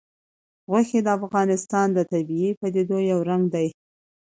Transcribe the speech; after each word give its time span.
غوښې 0.69 0.99
د 1.03 1.07
افغانستان 1.19 1.87
د 1.93 1.99
طبیعي 2.11 2.51
پدیدو 2.59 2.97
یو 3.11 3.19
رنګ 3.29 3.43
دی. 3.53 3.67